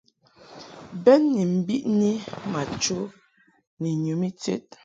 [1.03, 2.11] Bɛn ni mbiʼni
[2.51, 2.97] ma chə
[3.79, 4.65] ni nyum ited.